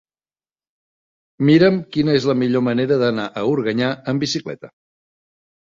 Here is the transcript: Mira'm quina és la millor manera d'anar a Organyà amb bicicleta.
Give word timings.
Mira'm 1.49 1.77
quina 1.97 2.17
és 2.21 2.27
la 2.31 2.37
millor 2.41 2.67
manera 2.71 2.99
d'anar 3.05 3.29
a 3.31 3.45
Organyà 3.55 3.95
amb 4.15 4.27
bicicleta. 4.29 4.77